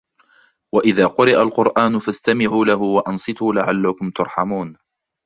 وَإِذَا 0.75 1.05
قُرِئَ 1.07 1.41
الْقُرْآنُ 1.41 1.99
فَاسْتَمِعُوا 1.99 2.65
لَهُ 2.65 2.75
وَأَنْصِتُوا 2.81 3.53
لَعَلَّكُمْ 3.53 4.09
تُرْحَمُونَ 4.11 4.77